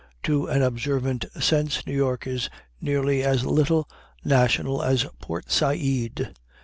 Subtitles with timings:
[0.23, 2.49] To an observant sense New York is
[2.81, 3.87] nearly as little
[4.25, 6.33] national as Port Said.